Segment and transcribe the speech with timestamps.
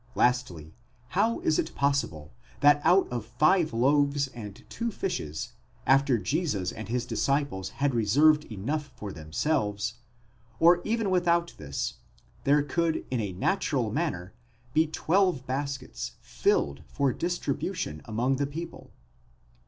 [0.15, 0.73] Lastly,
[1.09, 5.53] how is it possible that out of five loaves and two fishes,
[5.85, 9.99] after Jesus and his disciples had reserved enough for themselves,
[10.59, 11.97] or even without this,
[12.45, 14.33] there could in a natural manner
[14.73, 16.13] be twelve baskets
[16.47, 18.89] ///ed for distribution among the people?